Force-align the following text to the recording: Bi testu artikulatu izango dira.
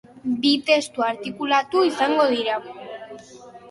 Bi 0.45 0.53
testu 0.69 1.05
artikulatu 1.09 1.87
izango 1.93 2.29
dira. 2.37 2.61